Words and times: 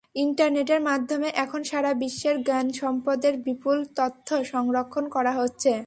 ইন্টারনেটের 0.15 0.81
মাধ্যমে 0.81 1.27
এখন 1.43 1.61
সারা 1.63 1.91
বিশ্বের 1.93 2.35
জ্ঞান 2.43 2.67
সম্পদের 2.81 3.33
বিপুল 3.45 3.77
তথ্য 3.95 4.27
সংরক্ষণ 4.45 5.05
করা 5.15 5.33
হচ্ছে। 5.39 5.71